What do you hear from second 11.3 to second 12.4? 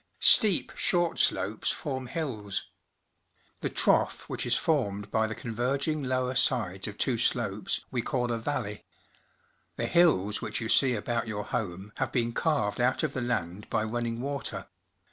home have been